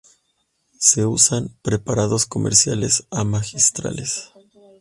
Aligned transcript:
Se 0.79 1.05
usan 1.05 1.55
preparados 1.61 2.25
comerciales 2.25 3.05
o 3.11 3.23
magistrales. 3.23 4.31